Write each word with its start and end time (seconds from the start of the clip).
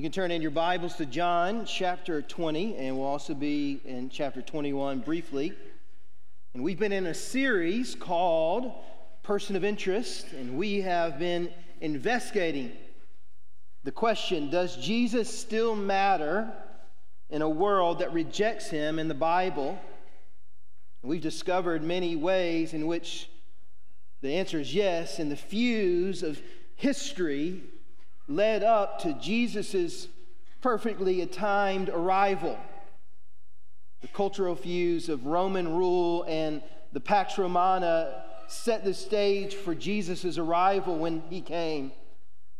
You 0.00 0.02
can 0.02 0.12
turn 0.12 0.30
in 0.30 0.40
your 0.40 0.50
Bibles 0.50 0.94
to 0.94 1.04
John 1.04 1.66
chapter 1.66 2.22
20, 2.22 2.76
and 2.76 2.96
we'll 2.96 3.06
also 3.06 3.34
be 3.34 3.82
in 3.84 4.08
chapter 4.08 4.40
21 4.40 5.00
briefly. 5.00 5.52
And 6.54 6.64
we've 6.64 6.78
been 6.78 6.90
in 6.90 7.04
a 7.04 7.12
series 7.12 7.96
called 7.96 8.72
Person 9.22 9.56
of 9.56 9.62
Interest, 9.62 10.32
and 10.32 10.56
we 10.56 10.80
have 10.80 11.18
been 11.18 11.52
investigating 11.82 12.72
the 13.84 13.92
question 13.92 14.48
Does 14.48 14.74
Jesus 14.78 15.28
still 15.28 15.76
matter 15.76 16.50
in 17.28 17.42
a 17.42 17.48
world 17.50 17.98
that 17.98 18.10
rejects 18.14 18.70
him 18.70 18.98
in 18.98 19.06
the 19.06 19.12
Bible? 19.12 19.78
And 21.02 21.10
we've 21.10 21.20
discovered 21.20 21.82
many 21.82 22.16
ways 22.16 22.72
in 22.72 22.86
which 22.86 23.28
the 24.22 24.32
answer 24.32 24.60
is 24.60 24.74
yes, 24.74 25.18
and 25.18 25.30
the 25.30 25.36
fuse 25.36 26.22
of 26.22 26.40
history 26.76 27.64
led 28.30 28.62
up 28.62 29.00
to 29.00 29.12
Jesus' 29.14 30.06
perfectly 30.60 31.26
timed 31.26 31.88
arrival. 31.88 32.56
The 34.02 34.08
cultural 34.08 34.54
fuse 34.54 35.08
of 35.08 35.26
Roman 35.26 35.76
rule 35.76 36.24
and 36.28 36.62
the 36.92 37.00
Pax 37.00 37.36
Romana 37.38 38.22
set 38.46 38.84
the 38.84 38.94
stage 38.94 39.54
for 39.54 39.74
Jesus' 39.74 40.38
arrival 40.38 40.96
when 40.96 41.22
he 41.28 41.40
came. 41.40 41.92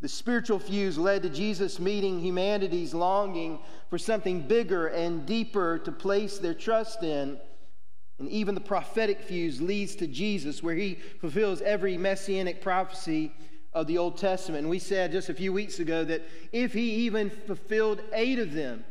The 0.01 0.09
spiritual 0.09 0.59
fuse 0.59 0.99
led 0.99 1.23
to 1.23 1.31
Jesus 1.31 1.79
meeting 1.79 2.21
humanity's 2.21 2.93
longing 2.93 3.61
for 3.91 3.99
something 3.99 4.41
bigger 4.41 4.89
and 4.89 5.25
deeper 5.25 5.79
to 5.81 5.93
place 5.93 6.39
their 6.39 6.55
trust 6.55 7.03
in. 7.03 7.39
And 8.19 8.29
even 8.29 8.55
the 8.55 8.61
prophetic 8.61 9.21
fuse 9.21 9.61
leads 9.61 9.95
to 9.97 10.07
Jesus, 10.07 10.63
where 10.63 10.75
he 10.75 10.99
fulfills 11.21 11.63
every 11.63 11.97
messianic 11.97 12.61
prophecy 12.61 13.33
of 13.73 13.87
the 13.87 13.99
Old 13.99 14.17
Testament. 14.17 14.63
And 14.63 14.71
we 14.71 14.79
said 14.79 15.13
just 15.13 15.29
a 15.29 15.35
few 15.35 15.53
weeks 15.53 15.79
ago 15.79 16.05
that 16.05 16.23
if 16.53 16.73
he 16.73 16.91
even 17.07 17.31
fulfilled 17.31 18.01
eight 18.13 18.39
of 18.39 18.53
them, 18.53 18.85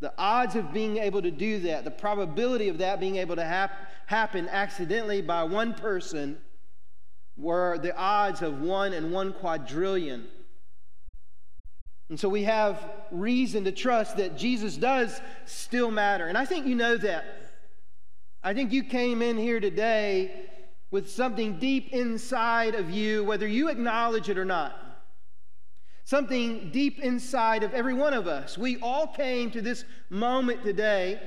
the 0.00 0.12
odds 0.18 0.56
of 0.56 0.72
being 0.72 0.98
able 0.98 1.22
to 1.22 1.30
do 1.30 1.60
that, 1.60 1.84
the 1.84 1.90
probability 1.90 2.68
of 2.68 2.78
that 2.78 3.00
being 3.00 3.16
able 3.16 3.36
to 3.36 3.44
hap- 3.44 3.90
happen 4.06 4.48
accidentally 4.48 5.22
by 5.22 5.44
one 5.44 5.74
person, 5.74 6.38
were 7.36 7.78
the 7.78 7.96
odds 7.96 8.42
of 8.42 8.60
one 8.60 8.92
in 8.92 9.10
one 9.10 9.32
quadrillion. 9.32 10.26
And 12.08 12.20
so 12.20 12.28
we 12.28 12.44
have 12.44 12.78
reason 13.10 13.64
to 13.64 13.72
trust 13.72 14.18
that 14.18 14.36
Jesus 14.36 14.76
does 14.76 15.20
still 15.46 15.90
matter. 15.90 16.26
And 16.26 16.36
I 16.36 16.44
think 16.44 16.66
you 16.66 16.74
know 16.74 16.96
that. 16.98 17.24
I 18.42 18.52
think 18.52 18.72
you 18.72 18.84
came 18.84 19.22
in 19.22 19.38
here 19.38 19.58
today 19.58 20.43
with 20.90 21.10
something 21.10 21.58
deep 21.58 21.92
inside 21.92 22.74
of 22.74 22.90
you, 22.90 23.24
whether 23.24 23.46
you 23.46 23.68
acknowledge 23.68 24.28
it 24.28 24.38
or 24.38 24.44
not. 24.44 24.80
Something 26.04 26.70
deep 26.70 27.00
inside 27.00 27.62
of 27.62 27.72
every 27.72 27.94
one 27.94 28.12
of 28.12 28.26
us. 28.26 28.58
We 28.58 28.78
all 28.80 29.06
came 29.06 29.50
to 29.52 29.62
this 29.62 29.84
moment 30.10 30.62
today, 30.62 31.20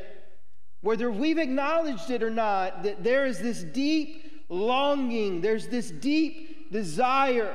whether 0.81 1.11
we've 1.11 1.39
acknowledged 1.39 2.11
it 2.11 2.21
or 2.21 2.29
not, 2.29 2.83
that 2.83 3.03
there 3.03 3.25
is 3.25 3.39
this 3.39 3.63
deep 3.63 4.45
longing, 4.49 5.41
there's 5.41 5.67
this 5.67 5.89
deep 5.89 6.71
desire. 6.71 7.53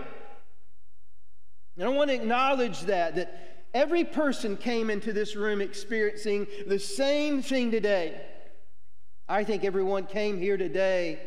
And 1.76 1.86
I 1.86 1.88
want 1.88 2.10
to 2.10 2.16
acknowledge 2.16 2.82
that, 2.82 3.14
that 3.14 3.66
every 3.72 4.04
person 4.04 4.56
came 4.56 4.90
into 4.90 5.12
this 5.12 5.36
room 5.36 5.60
experiencing 5.60 6.46
the 6.66 6.78
same 6.78 7.40
thing 7.40 7.70
today. 7.70 8.20
I 9.28 9.44
think 9.44 9.64
everyone 9.64 10.06
came 10.06 10.38
here 10.38 10.56
today 10.56 11.20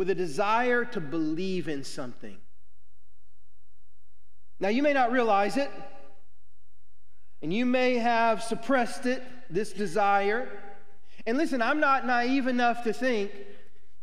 with 0.00 0.08
a 0.08 0.14
desire 0.14 0.82
to 0.82 0.98
believe 0.98 1.68
in 1.68 1.84
something. 1.84 2.38
Now, 4.58 4.70
you 4.70 4.82
may 4.82 4.94
not 4.94 5.12
realize 5.12 5.58
it, 5.58 5.70
and 7.42 7.52
you 7.52 7.66
may 7.66 7.96
have 7.96 8.42
suppressed 8.42 9.04
it, 9.04 9.22
this 9.50 9.74
desire. 9.74 10.48
And 11.26 11.36
listen, 11.36 11.60
I'm 11.60 11.80
not 11.80 12.06
naive 12.06 12.46
enough 12.46 12.82
to 12.84 12.94
think, 12.94 13.30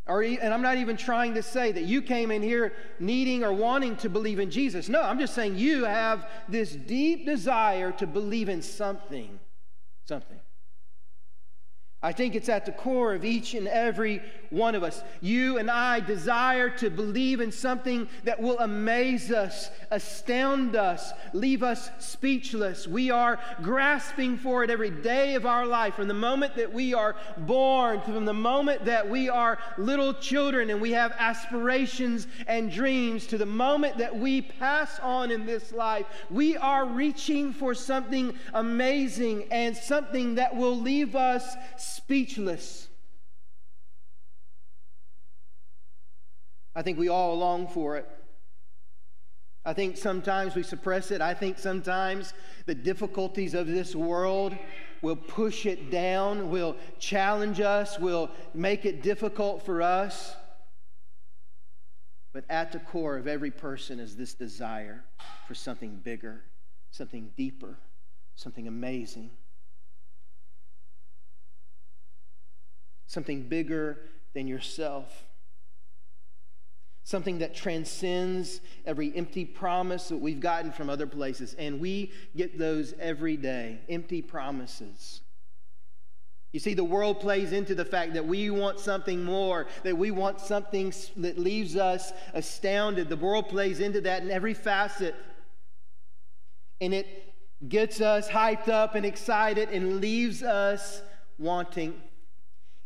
or, 0.06 0.22
and 0.22 0.54
I'm 0.54 0.62
not 0.62 0.78
even 0.78 0.98
trying 0.98 1.34
to 1.34 1.42
say 1.42 1.72
that 1.72 1.86
you 1.86 2.04
came 2.04 2.30
in 2.30 2.44
here 2.44 2.74
needing 3.00 3.44
or 3.44 3.52
wanting 3.52 3.96
to 3.96 4.08
believe 4.08 4.38
in 4.38 4.52
Jesus. 4.52 4.90
No, 4.90 5.02
I'm 5.02 5.18
just 5.18 5.34
saying 5.34 5.58
you 5.58 5.86
have 5.86 6.30
this 6.48 6.74
deep 6.74 7.26
desire 7.26 7.92
to 7.94 8.06
believe 8.06 8.50
in 8.50 8.62
something. 8.62 9.40
Something. 10.06 10.38
I 12.08 12.14
think 12.14 12.36
it's 12.36 12.48
at 12.48 12.66
the 12.66 12.72
core 12.72 13.14
of 13.14 13.26
each 13.26 13.54
and 13.54 13.68
every 13.68 14.22
one 14.50 14.76
of 14.76 14.84
us. 14.84 15.04
You 15.20 15.58
and 15.58 15.70
I 15.70 16.00
desire 16.00 16.70
to 16.78 16.90
believe 16.90 17.42
in 17.42 17.52
something 17.52 18.08
that 18.24 18.42
will 18.42 18.58
amaze 18.60 19.30
us, 19.30 19.70
astound 19.92 20.78
us, 20.78 21.12
leave 21.34 21.64
us 21.64 21.90
speechless. 22.00 22.88
We 22.88 23.12
are 23.12 23.42
grasping 23.62 24.38
for 24.38 24.64
it 24.64 24.70
every 24.70 24.90
day 24.90 25.36
of 25.36 25.46
our 25.46 25.66
life, 25.66 25.96
from 25.96 26.08
the 26.08 26.14
moment 26.14 26.56
that 26.56 26.72
we 26.72 26.94
are 26.94 27.18
born, 27.40 28.00
from 28.00 28.24
the 28.24 28.34
moment 28.34 28.86
that 28.86 29.10
we 29.10 29.28
are 29.28 29.60
little 29.78 30.14
children 30.14 30.70
and 30.70 30.80
we 30.80 30.94
have 30.94 31.12
aspirations 31.20 32.26
and 32.48 32.72
dreams, 32.72 33.28
to 33.28 33.38
the 33.38 33.46
moment 33.46 33.98
that 33.98 34.16
we 34.16 34.44
pass 34.44 34.98
on 35.00 35.30
in 35.30 35.46
this 35.46 35.74
life. 35.74 36.06
We 36.30 36.56
are 36.56 36.86
reaching 36.86 37.52
for 37.52 37.76
something 37.76 38.34
amazing 38.54 39.50
and 39.52 39.76
something 39.76 40.36
that 40.36 40.56
will 40.56 40.80
leave 40.80 41.14
us 41.14 41.58
speechless. 41.98 42.88
I 46.76 46.84
think 46.84 47.00
we 47.00 47.10
all 47.10 47.38
long 47.38 47.68
for 47.68 47.98
it. 47.98 48.08
I 49.66 49.74
think 49.74 49.98
sometimes 49.98 50.56
we 50.56 50.64
suppress 50.64 51.12
it. 51.12 51.20
I 51.22 51.34
think 51.34 51.60
sometimes 51.60 52.34
the 52.66 52.76
difficulties 52.76 53.54
of 53.54 53.68
this 53.68 53.96
world 53.96 54.56
will 55.02 55.16
push 55.16 55.66
it 55.66 55.92
down, 55.92 56.50
will 56.50 56.78
challenge 57.00 57.60
us, 57.60 58.00
will 58.00 58.30
make 58.54 58.86
it 58.86 59.04
difficult 59.04 59.66
for 59.66 59.82
us. 59.82 60.36
But 62.32 62.46
at 62.50 62.72
the 62.72 62.80
core 62.80 63.18
of 63.18 63.28
every 63.28 63.52
person 63.52 64.00
is 64.00 64.16
this 64.16 64.36
desire 64.36 65.04
for 65.48 65.56
something 65.56 65.98
bigger, 65.98 66.44
something 66.92 67.32
deeper, 67.36 67.78
something 68.36 68.68
amazing. 68.68 69.32
Something 73.08 73.44
bigger 73.44 73.98
than 74.34 74.48
yourself. 74.48 75.24
Something 77.04 77.40
that 77.40 77.56
transcends 77.56 78.60
every 78.86 79.16
empty 79.16 79.46
promise 79.46 80.10
that 80.10 80.18
we've 80.18 80.42
gotten 80.42 80.74
from 80.74 80.90
other 80.90 81.08
places. 81.08 81.56
And 81.58 81.80
we 81.80 82.12
get 82.36 82.60
those 82.60 82.94
every 83.00 83.38
day 83.38 83.80
empty 83.90 84.22
promises. 84.22 85.22
You 86.52 86.60
see, 86.60 86.74
the 86.74 86.84
world 86.84 87.20
plays 87.20 87.52
into 87.52 87.76
the 87.76 87.86
fact 87.86 88.14
that 88.14 88.26
we 88.26 88.50
want 88.50 88.80
something 88.80 89.24
more, 89.24 89.68
that 89.84 89.98
we 89.98 90.12
want 90.12 90.40
something 90.40 90.94
that 91.18 91.38
leaves 91.38 91.76
us 91.76 92.12
astounded. 92.34 93.10
The 93.10 93.16
world 93.16 93.50
plays 93.50 93.80
into 93.80 94.02
that 94.02 94.24
in 94.24 94.32
every 94.32 94.54
facet. 94.54 95.16
And 96.82 96.94
it 96.94 97.34
gets 97.68 98.02
us 98.02 98.28
hyped 98.28 98.70
up 98.70 98.96
and 98.96 99.06
excited 99.06 99.70
and 99.70 100.00
leaves 100.00 100.44
us 100.44 101.02
wanting. 101.38 102.02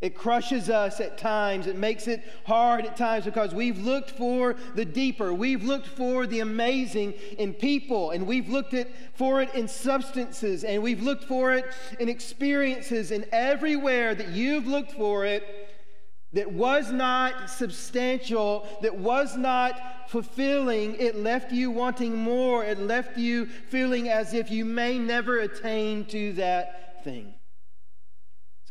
It 0.02 0.16
crushes 0.16 0.70
us 0.70 1.00
at 1.00 1.18
times. 1.20 1.68
It 1.68 1.76
makes 1.76 2.08
it 2.08 2.24
hard 2.46 2.86
at 2.86 2.98
times 2.98 3.26
because 3.26 3.54
we've 3.54 3.78
looked 3.78 4.12
for 4.12 4.56
the 4.76 4.84
deeper. 4.84 5.32
We've 5.32 5.64
looked 5.64 5.88
for 5.88 6.26
the 6.26 6.40
amazing 6.40 7.14
in 7.38 7.54
people, 7.54 8.10
and 8.10 8.26
we've 8.26 8.50
looked 8.50 8.74
at, 8.74 8.90
for 9.14 9.42
it 9.42 9.54
in 9.54 9.68
substances, 9.68 10.64
and 10.64 10.82
we've 10.82 11.04
looked 11.04 11.26
for 11.26 11.54
it 11.54 11.66
in 12.00 12.10
experiences, 12.10 13.12
and 13.12 13.26
everywhere 13.32 14.16
that 14.16 14.30
you've 14.30 14.66
looked 14.66 14.94
for 14.94 15.26
it 15.26 15.70
that 16.34 16.52
was 16.52 16.92
not 16.92 17.50
substantial, 17.50 18.66
that 18.82 18.96
was 18.96 19.36
not 19.36 20.10
fulfilling, 20.10 20.96
it 20.96 21.16
left 21.16 21.52
you 21.52 21.70
wanting 21.70 22.16
more. 22.16 22.64
It 22.64 22.80
left 22.80 23.18
you 23.18 23.46
feeling 23.46 24.10
as 24.10 24.34
if 24.34 24.50
you 24.50 24.66
may 24.66 24.98
never 24.98 25.40
attain 25.40 26.06
to 26.06 26.34
that 26.34 27.04
thing. 27.04 27.34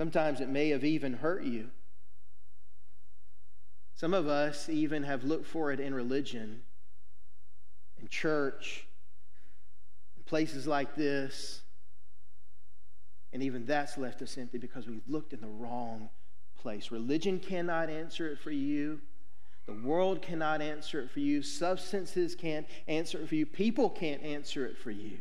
Sometimes 0.00 0.40
it 0.40 0.48
may 0.48 0.70
have 0.70 0.82
even 0.82 1.12
hurt 1.12 1.44
you. 1.44 1.68
Some 3.94 4.14
of 4.14 4.28
us 4.28 4.70
even 4.70 5.02
have 5.02 5.24
looked 5.24 5.44
for 5.44 5.72
it 5.72 5.78
in 5.78 5.92
religion, 5.92 6.62
in 8.00 8.08
church, 8.08 8.86
in 10.16 10.22
places 10.22 10.66
like 10.66 10.94
this. 10.94 11.60
And 13.34 13.42
even 13.42 13.66
that's 13.66 13.98
left 13.98 14.22
us 14.22 14.38
empty 14.38 14.56
because 14.56 14.86
we've 14.86 15.06
looked 15.06 15.34
in 15.34 15.42
the 15.42 15.48
wrong 15.48 16.08
place. 16.62 16.90
Religion 16.90 17.38
cannot 17.38 17.90
answer 17.90 18.26
it 18.26 18.38
for 18.38 18.52
you. 18.52 19.02
The 19.66 19.74
world 19.86 20.22
cannot 20.22 20.62
answer 20.62 21.02
it 21.02 21.10
for 21.10 21.20
you. 21.20 21.42
Substances 21.42 22.34
can't 22.34 22.66
answer 22.88 23.20
it 23.20 23.28
for 23.28 23.34
you. 23.34 23.44
People 23.44 23.90
can't 23.90 24.22
answer 24.22 24.64
it 24.64 24.78
for 24.78 24.92
you. 24.92 25.18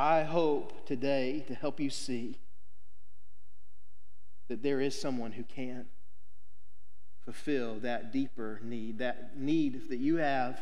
I 0.00 0.22
hope 0.22 0.86
today 0.86 1.44
to 1.48 1.54
help 1.54 1.78
you 1.78 1.90
see 1.90 2.38
that 4.48 4.62
there 4.62 4.80
is 4.80 4.98
someone 4.98 5.30
who 5.30 5.42
can 5.42 5.88
fulfill 7.22 7.74
that 7.80 8.10
deeper 8.10 8.60
need, 8.64 9.00
that 9.00 9.36
need 9.36 9.90
that 9.90 9.98
you 9.98 10.16
have 10.16 10.58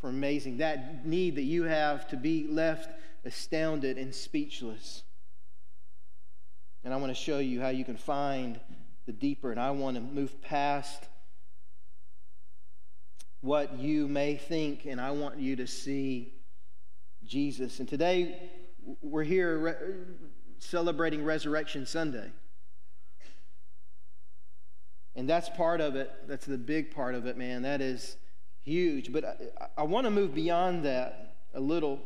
for 0.00 0.08
amazing. 0.08 0.56
That 0.56 1.06
need 1.06 1.36
that 1.36 1.44
you 1.44 1.62
have 1.62 2.08
to 2.08 2.16
be 2.16 2.48
left 2.48 2.90
astounded 3.24 3.96
and 3.96 4.12
speechless. 4.12 5.04
And 6.82 6.92
I 6.92 6.96
want 6.96 7.14
to 7.14 7.22
show 7.22 7.38
you 7.38 7.60
how 7.60 7.68
you 7.68 7.84
can 7.84 7.96
find 7.96 8.58
the 9.06 9.12
deeper, 9.12 9.52
and 9.52 9.60
I 9.60 9.70
want 9.70 9.98
to 9.98 10.00
move 10.00 10.42
past 10.42 11.04
what 13.40 13.78
you 13.78 14.08
may 14.08 14.34
think, 14.34 14.84
and 14.84 15.00
I 15.00 15.12
want 15.12 15.38
you 15.38 15.54
to 15.54 15.68
see 15.68 16.34
Jesus. 17.24 17.78
And 17.78 17.88
today, 17.88 18.50
we're 19.02 19.24
here 19.24 19.58
re- 19.58 19.74
celebrating 20.58 21.24
Resurrection 21.24 21.86
Sunday. 21.86 22.30
And 25.16 25.28
that's 25.28 25.48
part 25.50 25.80
of 25.80 25.96
it. 25.96 26.10
That's 26.28 26.46
the 26.46 26.58
big 26.58 26.94
part 26.94 27.14
of 27.14 27.26
it, 27.26 27.36
man. 27.36 27.62
That 27.62 27.80
is 27.80 28.16
huge. 28.62 29.12
But 29.12 29.24
I, 29.24 29.36
I 29.78 29.82
want 29.82 30.04
to 30.04 30.10
move 30.10 30.34
beyond 30.34 30.84
that 30.84 31.36
a 31.54 31.60
little 31.60 32.00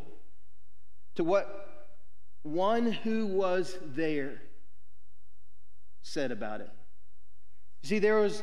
to 1.17 1.25
what 1.25 1.93
one 2.43 2.91
who 2.91 3.27
was 3.27 3.79
there 3.83 4.41
said 6.03 6.31
about 6.31 6.61
it. 6.61 6.71
You 7.83 7.89
see, 7.89 7.99
there 7.99 8.17
was 8.17 8.43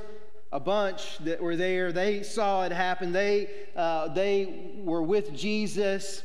a 0.51 0.60
bunch 0.60 1.18
that 1.19 1.42
were 1.42 1.56
there. 1.56 1.92
They 1.92 2.24
saw 2.24 2.63
it 2.63 2.72
happen. 2.72 3.12
They, 3.12 3.50
uh, 3.75 4.10
they 4.10 4.74
were 4.78 5.04
with 5.04 5.33
Jesus 5.33 6.24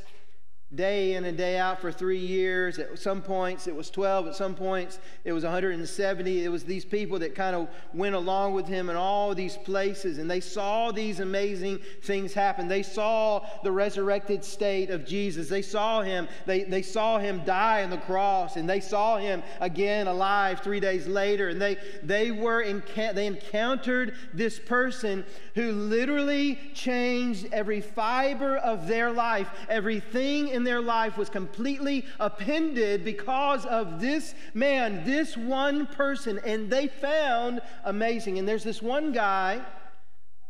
day 0.75 1.15
in 1.15 1.25
and 1.25 1.39
day 1.39 1.59
out 1.59 1.81
for 1.81 1.93
three 1.93 2.19
years. 2.19 2.79
At 2.79 2.99
some 2.99 3.23
points, 3.23 3.69
it 3.69 3.75
was 3.75 3.89
12. 3.89 4.29
At 4.29 4.35
some 4.35 4.55
points, 4.55 4.99
it 5.25 5.33
was 5.33 5.45
170. 5.45 6.45
It 6.45 6.49
was 6.49 6.65
these 6.65 6.85
people 6.85 7.21
that 7.21 7.37
kind 7.37 7.55
of 7.55 7.69
went 7.95 8.17
along 8.17 8.55
with 8.55 8.67
him 8.67 8.91
in 8.91 8.97
all 8.97 9.33
these 9.35 9.57
places, 9.57 10.19
and 10.19 10.29
they 10.29 10.41
saw 10.41 10.91
these 10.91 11.21
amazing 11.21 11.79
things 12.03 12.35
happen. 12.35 12.67
They 12.67 12.83
saw 12.83 13.47
the 13.63 13.71
resurrected 13.71 14.45
state 14.45 14.91
of 14.91 15.07
Jesus. 15.07 15.49
They 15.49 15.63
saw 15.63 16.03
him. 16.03 16.27
They, 16.47 16.65
they 16.65 16.83
saw 16.83 17.19
him 17.19 17.45
die 17.45 17.85
on 17.85 17.91
the 17.91 17.99
cross, 17.99 18.57
and 18.57 18.69
they 18.69 18.81
saw 18.81 19.19
him 19.19 19.45
again 19.61 20.09
alive 20.09 20.61
three 20.61 20.81
days 20.81 21.07
later. 21.07 21.49
And 21.49 21.63
they, 21.63 21.77
they 22.03 22.33
were 22.33 22.63
in, 22.63 22.83
they 22.97 23.27
encountered 23.27 24.15
this 24.35 24.59
person 24.59 25.25
who 25.55 25.71
literally 25.71 26.59
changed 26.75 27.47
every 27.53 27.81
fiber 27.81 28.57
of 28.57 28.89
their 28.89 29.13
life, 29.13 29.49
everything 29.69 30.56
in 30.57 30.65
their 30.65 30.81
life 30.81 31.17
was 31.17 31.29
completely 31.29 32.05
appended 32.19 33.05
because 33.05 33.65
of 33.67 34.01
this 34.01 34.35
man, 34.55 35.05
this 35.05 35.37
one 35.37 35.87
person, 35.87 36.41
and 36.45 36.69
they 36.69 36.89
found 36.89 37.61
amazing. 37.85 38.41
And 38.41 38.49
there's 38.49 38.65
this 38.65 38.83
one 38.83 39.13
guy, 39.13 39.61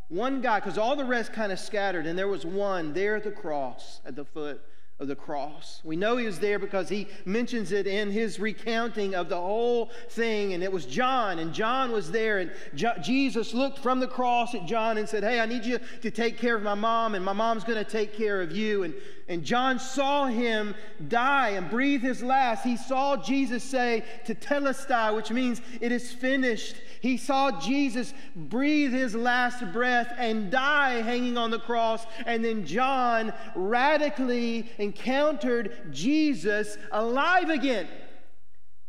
one 0.09 0.41
guy, 0.41 0.61
because 0.61 0.79
all 0.79 0.97
the 0.97 1.05
rest 1.05 1.35
kind 1.35 1.53
of 1.53 1.59
scattered, 1.59 2.07
and 2.07 2.19
there 2.19 2.29
was 2.29 2.47
one 2.47 2.95
there 2.95 3.17
at 3.17 3.25
the 3.25 3.31
cross, 3.31 4.01
at 4.07 4.17
the 4.17 4.25
foot 4.25 4.63
of 4.99 5.09
the 5.09 5.17
cross. 5.17 5.83
We 5.85 5.95
know 5.95 6.17
he 6.17 6.25
was 6.25 6.39
there 6.39 6.59
because 6.59 6.89
he 6.89 7.07
mentions 7.27 7.71
it 7.71 7.87
in 7.87 8.11
his 8.11 8.41
recounting 8.41 9.15
of 9.15 9.29
the 9.29 9.37
whole 9.37 9.91
thing. 10.09 10.55
And 10.55 10.63
it 10.63 10.73
was 10.73 10.87
John, 10.87 11.39
and 11.39 11.53
John 11.53 11.93
was 11.93 12.11
there. 12.11 12.39
And 12.39 12.51
jo- 12.75 12.95
Jesus 13.03 13.53
looked 13.53 13.79
from 13.81 14.01
the 14.01 14.09
cross 14.09 14.55
at 14.55 14.65
John 14.65 14.97
and 14.97 15.07
said, 15.07 15.23
Hey, 15.23 15.41
I 15.41 15.45
need 15.45 15.67
you 15.67 15.81
to 16.01 16.11
take 16.11 16.39
care 16.39 16.57
of 16.57 16.63
my 16.63 16.75
mom, 16.75 17.15
and 17.15 17.23
my 17.23 17.35
mom's 17.35 17.63
going 17.63 17.83
to 17.83 17.91
take 17.91 18.15
care 18.15 18.41
of 18.41 18.53
you. 18.53 18.85
And, 18.85 18.95
and 19.29 19.45
John 19.45 19.79
saw 19.79 20.27
him 20.29 20.75
die 21.09 21.51
and 21.51 21.69
breathe 21.69 22.01
his 22.01 22.23
last. 22.23 22.65
He 22.65 22.79
saw 22.79 23.19
Jesus 23.19 23.63
say, 23.63 24.03
Tetelestai, 24.25 25.15
which 25.15 25.31
means 25.31 25.61
it 25.83 25.93
is 25.93 26.11
finished. 26.11 26.77
He 27.07 27.19
saw 27.19 27.61
Jesus 27.61 28.13
breathe 28.35 28.91
his 28.91 29.15
last 29.15 29.73
breath 29.73 30.13
and 30.19 30.51
die 30.51 31.03
hanging 31.03 31.39
on 31.39 31.53
the 31.53 31.61
cross. 31.61 32.05
And 32.27 32.45
then 32.45 32.67
John 32.67 33.33
radically 33.55 34.69
encountered 34.79 35.93
Jesus 35.93 36.77
alive 36.91 37.49
again. 37.49 37.87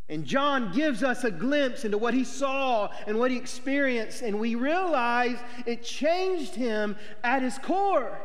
And 0.08 0.24
John 0.24 0.72
gives 0.72 1.04
us 1.04 1.22
a 1.22 1.30
glimpse 1.30 1.84
into 1.84 1.96
what 1.96 2.12
he 2.12 2.24
saw 2.24 2.90
and 3.06 3.20
what 3.20 3.30
he 3.30 3.36
experienced, 3.36 4.22
and 4.22 4.40
we 4.40 4.56
realize 4.56 5.38
it 5.64 5.84
changed 5.84 6.56
him 6.56 6.96
at 7.22 7.42
his 7.42 7.56
core. 7.58 8.18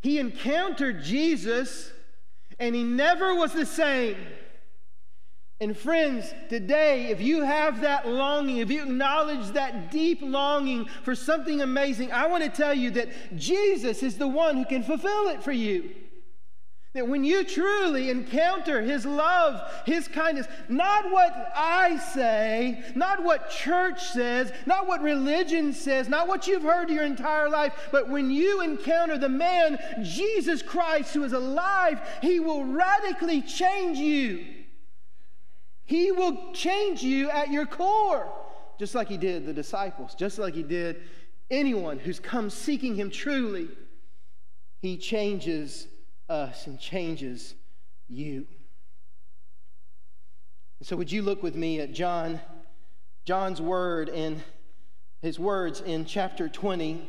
He 0.00 0.18
encountered 0.18 1.02
Jesus, 1.02 1.90
and 2.58 2.74
he 2.74 2.84
never 2.84 3.34
was 3.34 3.54
the 3.54 3.64
same. 3.64 4.16
And 5.62 5.78
friends, 5.78 6.34
today, 6.48 7.06
if 7.10 7.20
you 7.20 7.44
have 7.44 7.82
that 7.82 8.08
longing, 8.08 8.56
if 8.56 8.68
you 8.68 8.82
acknowledge 8.82 9.50
that 9.50 9.92
deep 9.92 10.18
longing 10.20 10.86
for 11.04 11.14
something 11.14 11.60
amazing, 11.60 12.10
I 12.10 12.26
want 12.26 12.42
to 12.42 12.50
tell 12.50 12.74
you 12.74 12.90
that 12.90 13.36
Jesus 13.36 14.02
is 14.02 14.18
the 14.18 14.26
one 14.26 14.56
who 14.56 14.64
can 14.64 14.82
fulfill 14.82 15.28
it 15.28 15.40
for 15.40 15.52
you. 15.52 15.90
That 16.94 17.06
when 17.06 17.22
you 17.22 17.44
truly 17.44 18.10
encounter 18.10 18.82
His 18.82 19.06
love, 19.06 19.62
His 19.86 20.08
kindness, 20.08 20.48
not 20.68 21.12
what 21.12 21.52
I 21.54 21.96
say, 22.12 22.82
not 22.96 23.22
what 23.22 23.48
church 23.48 24.02
says, 24.02 24.52
not 24.66 24.88
what 24.88 25.00
religion 25.00 25.72
says, 25.72 26.08
not 26.08 26.26
what 26.26 26.48
you've 26.48 26.64
heard 26.64 26.90
your 26.90 27.04
entire 27.04 27.48
life, 27.48 27.88
but 27.92 28.08
when 28.08 28.32
you 28.32 28.62
encounter 28.62 29.16
the 29.16 29.28
man, 29.28 29.78
Jesus 30.02 30.60
Christ, 30.60 31.14
who 31.14 31.22
is 31.22 31.32
alive, 31.32 32.00
He 32.20 32.40
will 32.40 32.64
radically 32.64 33.42
change 33.42 33.98
you. 33.98 34.44
He 35.84 36.12
will 36.12 36.52
change 36.52 37.02
you 37.02 37.30
at 37.30 37.50
your 37.50 37.66
core, 37.66 38.32
just 38.78 38.94
like 38.94 39.08
He 39.08 39.16
did 39.16 39.46
the 39.46 39.52
disciples, 39.52 40.14
just 40.14 40.38
like 40.38 40.54
He 40.54 40.62
did 40.62 41.02
anyone 41.50 41.98
who's 41.98 42.20
come 42.20 42.50
seeking 42.50 42.94
Him 42.94 43.10
truly. 43.10 43.68
He 44.80 44.96
changes 44.96 45.86
us 46.28 46.66
and 46.66 46.78
changes 46.78 47.54
you. 48.08 48.46
So, 50.82 50.96
would 50.96 51.12
you 51.12 51.22
look 51.22 51.44
with 51.44 51.54
me 51.54 51.78
at 51.78 51.92
John, 51.92 52.40
John's 53.24 53.60
word 53.60 54.08
in 54.08 54.42
his 55.20 55.38
words 55.38 55.80
in 55.80 56.04
chapter 56.04 56.48
20? 56.48 57.08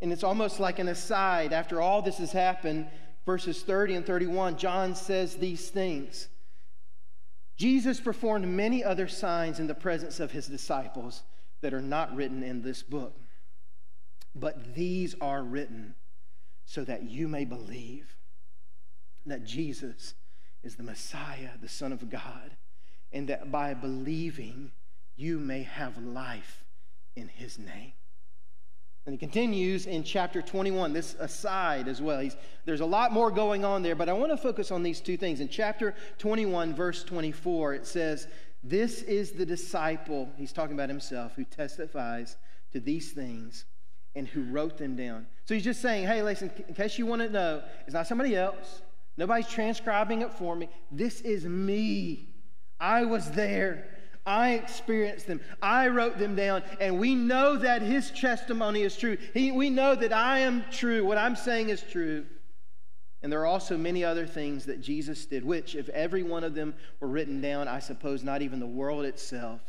And 0.00 0.12
it's 0.12 0.24
almost 0.24 0.58
like 0.58 0.80
an 0.80 0.88
aside. 0.88 1.52
After 1.52 1.80
all 1.80 2.02
this 2.02 2.18
has 2.18 2.32
happened, 2.32 2.88
verses 3.24 3.62
30 3.62 3.94
and 3.94 4.06
31, 4.06 4.56
John 4.58 4.96
says 4.96 5.36
these 5.36 5.68
things. 5.68 6.26
Jesus 7.56 8.00
performed 8.00 8.46
many 8.46 8.84
other 8.84 9.08
signs 9.08 9.58
in 9.58 9.66
the 9.66 9.74
presence 9.74 10.20
of 10.20 10.32
his 10.32 10.46
disciples 10.46 11.22
that 11.62 11.72
are 11.72 11.82
not 11.82 12.14
written 12.14 12.42
in 12.42 12.62
this 12.62 12.82
book. 12.82 13.18
But 14.34 14.74
these 14.74 15.14
are 15.20 15.42
written 15.42 15.94
so 16.66 16.84
that 16.84 17.04
you 17.04 17.28
may 17.28 17.44
believe 17.44 18.16
that 19.24 19.44
Jesus 19.44 20.14
is 20.62 20.76
the 20.76 20.82
Messiah, 20.82 21.50
the 21.60 21.68
Son 21.68 21.92
of 21.92 22.10
God, 22.10 22.56
and 23.12 23.28
that 23.28 23.50
by 23.50 23.72
believing 23.72 24.72
you 25.16 25.38
may 25.38 25.62
have 25.62 25.96
life 25.96 26.64
in 27.14 27.28
his 27.28 27.58
name. 27.58 27.92
And 29.06 29.12
he 29.12 29.18
continues 29.18 29.86
in 29.86 30.02
chapter 30.02 30.42
21, 30.42 30.92
this 30.92 31.14
aside 31.20 31.86
as 31.86 32.02
well. 32.02 32.18
He's, 32.18 32.36
there's 32.64 32.80
a 32.80 32.86
lot 32.86 33.12
more 33.12 33.30
going 33.30 33.64
on 33.64 33.84
there, 33.84 33.94
but 33.94 34.08
I 34.08 34.12
want 34.12 34.32
to 34.32 34.36
focus 34.36 34.72
on 34.72 34.82
these 34.82 35.00
two 35.00 35.16
things. 35.16 35.38
In 35.38 35.48
chapter 35.48 35.94
21, 36.18 36.74
verse 36.74 37.04
24, 37.04 37.74
it 37.74 37.86
says, 37.86 38.26
This 38.64 39.02
is 39.02 39.30
the 39.30 39.46
disciple, 39.46 40.28
he's 40.36 40.52
talking 40.52 40.74
about 40.74 40.88
himself, 40.88 41.36
who 41.36 41.44
testifies 41.44 42.36
to 42.72 42.80
these 42.80 43.12
things 43.12 43.64
and 44.16 44.26
who 44.26 44.42
wrote 44.42 44.76
them 44.76 44.96
down. 44.96 45.26
So 45.44 45.54
he's 45.54 45.62
just 45.64 45.80
saying, 45.80 46.08
Hey, 46.08 46.22
listen, 46.22 46.50
in 46.66 46.74
case 46.74 46.98
you 46.98 47.06
want 47.06 47.22
to 47.22 47.30
know, 47.30 47.62
it's 47.86 47.94
not 47.94 48.08
somebody 48.08 48.34
else. 48.34 48.82
Nobody's 49.16 49.48
transcribing 49.48 50.22
it 50.22 50.32
for 50.32 50.56
me. 50.56 50.68
This 50.90 51.20
is 51.20 51.44
me. 51.44 52.34
I 52.80 53.04
was 53.04 53.30
there. 53.30 53.95
I 54.26 54.54
experienced 54.54 55.28
them. 55.28 55.40
I 55.62 55.88
wrote 55.88 56.18
them 56.18 56.34
down. 56.34 56.64
And 56.80 56.98
we 56.98 57.14
know 57.14 57.56
that 57.56 57.80
his 57.80 58.10
testimony 58.10 58.82
is 58.82 58.96
true. 58.96 59.16
He, 59.32 59.52
we 59.52 59.70
know 59.70 59.94
that 59.94 60.12
I 60.12 60.40
am 60.40 60.64
true. 60.70 61.04
What 61.04 61.16
I'm 61.16 61.36
saying 61.36 61.68
is 61.68 61.82
true. 61.82 62.26
And 63.22 63.32
there 63.32 63.40
are 63.40 63.46
also 63.46 63.78
many 63.78 64.04
other 64.04 64.26
things 64.26 64.66
that 64.66 64.80
Jesus 64.80 65.24
did, 65.26 65.44
which, 65.44 65.74
if 65.74 65.88
every 65.90 66.22
one 66.22 66.44
of 66.44 66.54
them 66.54 66.74
were 67.00 67.08
written 67.08 67.40
down, 67.40 67.68
I 67.68 67.78
suppose 67.78 68.22
not 68.22 68.42
even 68.42 68.60
the 68.60 68.66
world 68.66 69.04
itself 69.04 69.60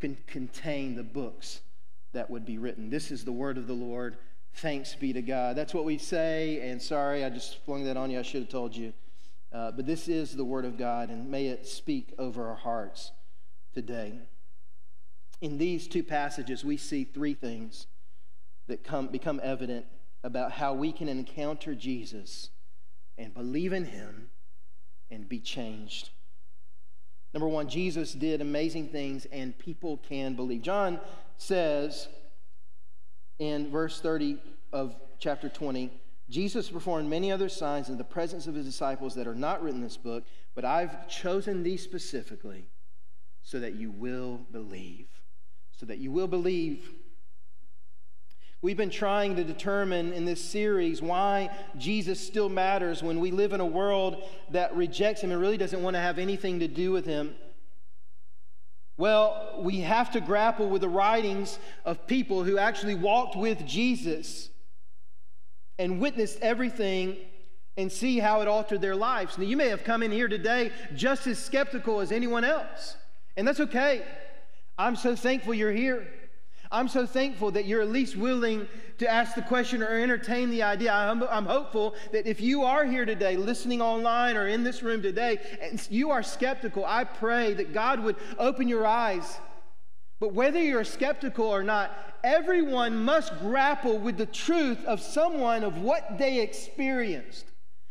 can 0.00 0.16
contain 0.26 0.94
the 0.94 1.02
books 1.02 1.60
that 2.12 2.30
would 2.30 2.46
be 2.46 2.58
written. 2.58 2.88
This 2.88 3.10
is 3.10 3.24
the 3.24 3.32
word 3.32 3.58
of 3.58 3.66
the 3.66 3.74
Lord. 3.74 4.16
Thanks 4.54 4.94
be 4.94 5.12
to 5.12 5.20
God. 5.20 5.56
That's 5.56 5.74
what 5.74 5.84
we 5.84 5.98
say. 5.98 6.68
And 6.68 6.80
sorry, 6.80 7.24
I 7.24 7.30
just 7.30 7.62
flung 7.64 7.84
that 7.84 7.96
on 7.96 8.10
you. 8.10 8.18
I 8.18 8.22
should 8.22 8.42
have 8.42 8.50
told 8.50 8.74
you. 8.74 8.92
Uh, 9.52 9.70
but 9.72 9.86
this 9.86 10.08
is 10.08 10.34
the 10.34 10.44
word 10.44 10.64
of 10.64 10.78
God, 10.78 11.10
and 11.10 11.30
may 11.30 11.46
it 11.46 11.66
speak 11.66 12.14
over 12.18 12.48
our 12.48 12.56
hearts 12.56 13.12
today. 13.76 14.14
In 15.42 15.58
these 15.58 15.86
two 15.86 16.02
passages, 16.02 16.64
we 16.64 16.78
see 16.78 17.04
three 17.04 17.34
things 17.34 17.86
that 18.68 18.82
come, 18.82 19.08
become 19.08 19.38
evident 19.44 19.84
about 20.24 20.50
how 20.50 20.72
we 20.72 20.92
can 20.92 21.10
encounter 21.10 21.74
Jesus 21.74 22.48
and 23.18 23.34
believe 23.34 23.74
in 23.74 23.84
him 23.84 24.30
and 25.10 25.28
be 25.28 25.38
changed. 25.38 26.08
Number 27.34 27.46
one, 27.46 27.68
Jesus 27.68 28.14
did 28.14 28.40
amazing 28.40 28.88
things 28.88 29.26
and 29.26 29.56
people 29.58 29.98
can 30.08 30.34
believe. 30.36 30.62
John 30.62 30.98
says 31.36 32.08
in 33.38 33.70
verse 33.70 34.00
30, 34.00 34.38
of 34.72 34.96
chapter 35.18 35.50
20, 35.50 35.90
Jesus 36.30 36.70
performed 36.70 37.10
many 37.10 37.30
other 37.30 37.50
signs 37.50 37.90
in 37.90 37.98
the 37.98 38.04
presence 38.04 38.46
of 38.46 38.54
his 38.54 38.64
disciples 38.64 39.14
that 39.16 39.26
are 39.26 39.34
not 39.34 39.62
written 39.62 39.80
in 39.80 39.84
this 39.84 39.98
book, 39.98 40.24
but 40.54 40.64
I've 40.64 41.08
chosen 41.08 41.62
these 41.62 41.84
specifically 41.84 42.70
so 43.46 43.60
that 43.60 43.76
you 43.76 43.92
will 43.92 44.40
believe. 44.50 45.06
So 45.76 45.86
that 45.86 45.98
you 45.98 46.10
will 46.10 46.26
believe. 46.26 46.90
We've 48.60 48.76
been 48.76 48.90
trying 48.90 49.36
to 49.36 49.44
determine 49.44 50.12
in 50.12 50.24
this 50.24 50.44
series 50.44 51.00
why 51.00 51.56
Jesus 51.78 52.18
still 52.18 52.48
matters 52.48 53.04
when 53.04 53.20
we 53.20 53.30
live 53.30 53.52
in 53.52 53.60
a 53.60 53.66
world 53.66 54.24
that 54.50 54.74
rejects 54.74 55.22
him 55.22 55.30
and 55.30 55.40
really 55.40 55.56
doesn't 55.56 55.80
want 55.80 55.94
to 55.94 56.00
have 56.00 56.18
anything 56.18 56.58
to 56.58 56.66
do 56.66 56.90
with 56.90 57.06
him. 57.06 57.36
Well, 58.96 59.60
we 59.60 59.82
have 59.82 60.10
to 60.12 60.20
grapple 60.20 60.68
with 60.68 60.80
the 60.80 60.88
writings 60.88 61.60
of 61.84 62.04
people 62.08 62.42
who 62.42 62.58
actually 62.58 62.96
walked 62.96 63.36
with 63.36 63.64
Jesus 63.64 64.48
and 65.78 66.00
witnessed 66.00 66.40
everything 66.42 67.16
and 67.76 67.92
see 67.92 68.18
how 68.18 68.40
it 68.40 68.48
altered 68.48 68.80
their 68.80 68.96
lives. 68.96 69.38
Now, 69.38 69.44
you 69.44 69.56
may 69.56 69.68
have 69.68 69.84
come 69.84 70.02
in 70.02 70.10
here 70.10 70.26
today 70.26 70.72
just 70.96 71.28
as 71.28 71.38
skeptical 71.38 72.00
as 72.00 72.10
anyone 72.10 72.42
else, 72.42 72.96
and 73.36 73.46
that's 73.46 73.60
okay. 73.60 74.02
I'm 74.78 74.96
so 74.96 75.16
thankful 75.16 75.54
you're 75.54 75.72
here. 75.72 76.06
I'm 76.70 76.88
so 76.88 77.06
thankful 77.06 77.52
that 77.52 77.66
you're 77.66 77.80
at 77.80 77.90
least 77.90 78.16
willing 78.16 78.66
to 78.98 79.08
ask 79.08 79.34
the 79.34 79.42
question 79.42 79.82
or 79.82 79.88
entertain 79.88 80.50
the 80.50 80.62
idea. 80.62 80.92
I'm, 80.92 81.22
I'm, 81.24 81.46
hopeful 81.46 81.94
that 82.12 82.26
if 82.26 82.40
you 82.40 82.64
are 82.64 82.84
here 82.84 83.04
today, 83.04 83.36
listening 83.36 83.80
online 83.80 84.36
or 84.36 84.48
in 84.48 84.64
this 84.64 84.82
room 84.82 85.00
today, 85.00 85.38
and 85.60 85.84
you 85.90 86.10
are 86.10 86.22
skeptical, 86.22 86.84
I 86.84 87.04
pray 87.04 87.54
that 87.54 87.72
God 87.72 88.00
would 88.00 88.16
open 88.38 88.68
your 88.68 88.86
eyes. 88.86 89.38
But 90.18 90.32
whether 90.32 90.60
you're 90.60 90.84
skeptical 90.84 91.46
or 91.46 91.62
not, 91.62 91.92
everyone 92.24 93.04
must 93.04 93.38
grapple 93.38 93.98
with 93.98 94.16
the 94.16 94.26
truth 94.26 94.84
of 94.86 95.00
someone 95.00 95.62
of 95.62 95.78
what 95.78 96.18
they 96.18 96.40
experienced. 96.40 97.46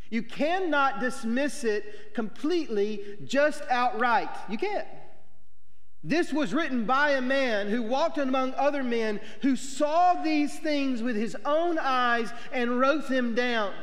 You 0.09 0.23
cannot 0.23 0.99
dismiss 0.99 1.63
it 1.63 2.13
completely 2.13 3.17
just 3.25 3.63
outright. 3.69 4.29
You 4.49 4.57
can't. 4.57 4.87
This 6.07 6.31
was 6.31 6.53
written 6.53 6.85
by 6.85 7.11
a 7.11 7.21
man 7.21 7.67
who 7.67 7.81
walked 7.81 8.19
among 8.19 8.53
other 8.53 8.83
men 8.83 9.19
who 9.41 9.55
saw 9.55 10.21
these 10.21 10.59
things 10.59 11.01
with 11.01 11.15
his 11.15 11.35
own 11.43 11.79
eyes 11.79 12.31
and 12.53 12.79
wrote 12.79 13.09
them 13.09 13.33
down. 13.33 13.73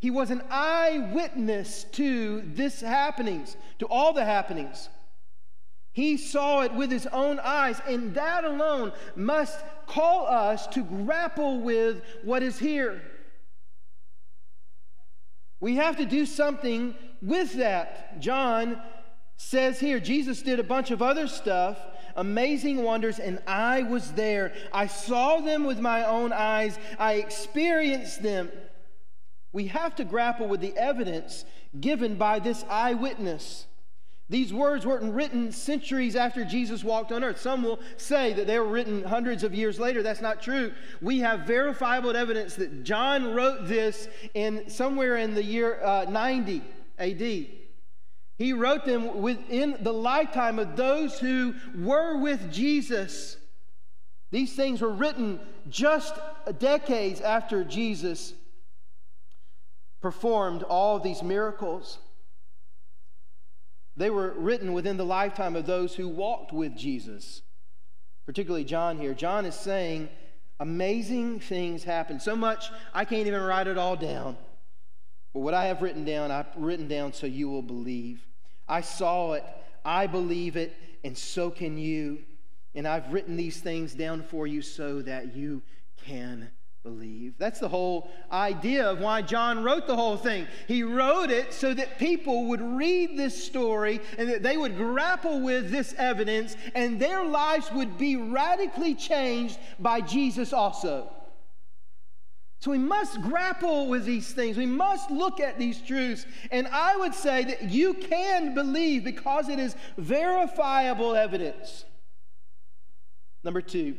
He 0.00 0.10
was 0.10 0.32
an 0.32 0.42
eyewitness 0.50 1.84
to 1.92 2.42
this 2.44 2.80
happenings, 2.80 3.56
to 3.78 3.86
all 3.86 4.12
the 4.12 4.24
happenings. 4.24 4.88
He 5.92 6.16
saw 6.16 6.62
it 6.62 6.74
with 6.74 6.90
his 6.90 7.06
own 7.06 7.38
eyes, 7.38 7.80
and 7.86 8.12
that 8.16 8.42
alone 8.42 8.90
must 9.14 9.56
call 9.86 10.26
us 10.26 10.66
to 10.68 10.82
grapple 10.82 11.60
with 11.60 12.02
what 12.24 12.42
is 12.42 12.58
here. 12.58 13.02
We 15.60 15.76
have 15.76 15.96
to 15.98 16.06
do 16.06 16.26
something 16.26 16.96
with 17.20 17.52
that. 17.52 18.20
John 18.20 18.82
says 19.42 19.80
here 19.80 20.00
Jesus 20.00 20.40
did 20.42 20.60
a 20.60 20.64
bunch 20.64 20.90
of 20.90 21.02
other 21.02 21.26
stuff, 21.26 21.78
amazing 22.16 22.82
wonders, 22.82 23.18
and 23.18 23.38
I 23.46 23.82
was 23.82 24.12
there. 24.12 24.52
I 24.72 24.86
saw 24.86 25.40
them 25.40 25.64
with 25.64 25.80
my 25.80 26.04
own 26.04 26.32
eyes, 26.32 26.78
I 26.98 27.14
experienced 27.14 28.22
them. 28.22 28.50
We 29.52 29.66
have 29.66 29.94
to 29.96 30.04
grapple 30.04 30.48
with 30.48 30.60
the 30.60 30.74
evidence 30.76 31.44
given 31.78 32.14
by 32.16 32.38
this 32.38 32.64
eyewitness. 32.70 33.66
These 34.30 34.54
words 34.54 34.86
weren't 34.86 35.12
written 35.12 35.52
centuries 35.52 36.16
after 36.16 36.44
Jesus 36.44 36.82
walked 36.82 37.12
on 37.12 37.22
earth. 37.22 37.38
Some 37.38 37.62
will 37.62 37.80
say 37.98 38.32
that 38.32 38.46
they 38.46 38.58
were 38.58 38.68
written 38.68 39.04
hundreds 39.04 39.44
of 39.44 39.54
years 39.54 39.78
later. 39.78 40.02
That's 40.02 40.22
not 40.22 40.40
true. 40.40 40.72
We 41.02 41.18
have 41.18 41.40
verifiable 41.40 42.16
evidence 42.16 42.54
that 42.54 42.84
John 42.84 43.34
wrote 43.34 43.66
this 43.68 44.08
in 44.32 44.70
somewhere 44.70 45.18
in 45.18 45.34
the 45.34 45.44
year 45.44 45.82
uh, 45.84 46.06
90 46.08 46.62
AD. 46.98 47.61
He 48.42 48.52
wrote 48.52 48.84
them 48.84 49.22
within 49.22 49.76
the 49.82 49.92
lifetime 49.92 50.58
of 50.58 50.74
those 50.74 51.16
who 51.16 51.54
were 51.78 52.18
with 52.18 52.52
Jesus. 52.52 53.36
These 54.32 54.54
things 54.56 54.80
were 54.80 54.92
written 54.92 55.38
just 55.68 56.12
decades 56.58 57.20
after 57.20 57.62
Jesus 57.62 58.34
performed 60.00 60.64
all 60.64 60.98
these 60.98 61.22
miracles. 61.22 61.98
They 63.96 64.10
were 64.10 64.32
written 64.32 64.72
within 64.72 64.96
the 64.96 65.04
lifetime 65.04 65.54
of 65.54 65.64
those 65.64 65.94
who 65.94 66.08
walked 66.08 66.52
with 66.52 66.76
Jesus, 66.76 67.42
particularly 68.26 68.64
John 68.64 68.98
here. 68.98 69.14
John 69.14 69.46
is 69.46 69.54
saying 69.54 70.08
amazing 70.58 71.38
things 71.38 71.84
happened. 71.84 72.20
So 72.20 72.34
much 72.34 72.72
I 72.92 73.04
can't 73.04 73.28
even 73.28 73.40
write 73.40 73.68
it 73.68 73.78
all 73.78 73.94
down. 73.94 74.36
But 75.32 75.40
what 75.42 75.54
I 75.54 75.66
have 75.66 75.80
written 75.80 76.04
down, 76.04 76.32
I've 76.32 76.48
written 76.56 76.88
down 76.88 77.12
so 77.12 77.28
you 77.28 77.48
will 77.48 77.62
believe. 77.62 78.26
I 78.72 78.80
saw 78.80 79.34
it, 79.34 79.44
I 79.84 80.06
believe 80.06 80.56
it, 80.56 80.74
and 81.04 81.16
so 81.16 81.50
can 81.50 81.76
you. 81.76 82.20
And 82.74 82.88
I've 82.88 83.12
written 83.12 83.36
these 83.36 83.60
things 83.60 83.92
down 83.92 84.22
for 84.22 84.46
you 84.46 84.62
so 84.62 85.02
that 85.02 85.36
you 85.36 85.60
can 86.06 86.50
believe. 86.82 87.34
That's 87.36 87.60
the 87.60 87.68
whole 87.68 88.10
idea 88.32 88.90
of 88.90 88.98
why 88.98 89.20
John 89.20 89.62
wrote 89.62 89.86
the 89.86 89.94
whole 89.94 90.16
thing. 90.16 90.46
He 90.68 90.82
wrote 90.82 91.30
it 91.30 91.52
so 91.52 91.74
that 91.74 91.98
people 91.98 92.46
would 92.46 92.62
read 92.62 93.14
this 93.14 93.44
story 93.44 94.00
and 94.16 94.26
that 94.30 94.42
they 94.42 94.56
would 94.56 94.78
grapple 94.78 95.42
with 95.42 95.70
this 95.70 95.94
evidence 95.98 96.56
and 96.74 96.98
their 96.98 97.22
lives 97.22 97.70
would 97.72 97.98
be 97.98 98.16
radically 98.16 98.94
changed 98.94 99.58
by 99.80 100.00
Jesus 100.00 100.54
also. 100.54 101.10
So 102.62 102.70
we 102.70 102.78
must 102.78 103.20
grapple 103.22 103.88
with 103.88 104.04
these 104.04 104.30
things. 104.30 104.56
We 104.56 104.66
must 104.66 105.10
look 105.10 105.40
at 105.40 105.58
these 105.58 105.82
truths. 105.82 106.26
And 106.52 106.68
I 106.68 106.96
would 106.96 107.12
say 107.12 107.42
that 107.42 107.70
you 107.70 107.92
can 107.92 108.54
believe 108.54 109.02
because 109.02 109.48
it 109.48 109.58
is 109.58 109.74
verifiable 109.98 111.16
evidence. 111.16 111.84
Number 113.42 113.62
two, 113.62 113.96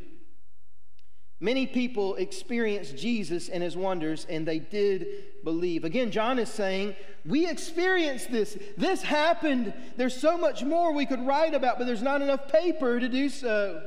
many 1.41 1.67
people 1.67 2.15
experienced 2.15 2.95
Jesus 2.95 3.49
and 3.49 3.61
his 3.61 3.75
wonders, 3.75 4.25
and 4.29 4.47
they 4.47 4.59
did 4.59 5.07
believe. 5.43 5.83
Again, 5.83 6.09
John 6.09 6.39
is 6.39 6.47
saying, 6.47 6.95
We 7.25 7.49
experienced 7.49 8.31
this. 8.31 8.57
This 8.77 9.01
happened. 9.01 9.73
There's 9.97 10.15
so 10.15 10.37
much 10.37 10.63
more 10.63 10.93
we 10.93 11.05
could 11.05 11.27
write 11.27 11.53
about, 11.53 11.79
but 11.79 11.85
there's 11.85 12.01
not 12.01 12.21
enough 12.21 12.47
paper 12.47 13.01
to 13.01 13.09
do 13.09 13.27
so. 13.27 13.83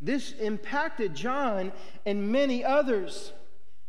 This 0.00 0.32
impacted 0.32 1.14
John 1.14 1.70
and 2.04 2.32
many 2.32 2.64
others. 2.64 3.32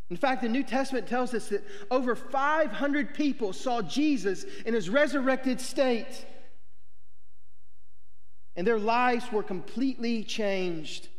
In 0.09 0.17
fact, 0.17 0.43
the 0.43 0.49
New 0.49 0.63
Testament 0.63 1.07
tells 1.07 1.33
us 1.33 1.49
that 1.49 1.63
over 1.89 2.15
500 2.15 3.13
people 3.15 3.53
saw 3.53 3.81
Jesus 3.81 4.45
in 4.65 4.73
his 4.73 4.89
resurrected 4.89 5.59
state, 5.59 6.25
and 8.55 8.67
their 8.67 8.77
lives 8.77 9.31
were 9.31 9.43
completely 9.43 10.23
changed. 10.23 11.09